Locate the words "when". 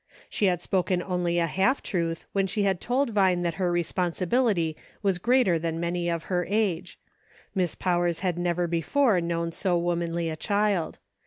2.33-2.47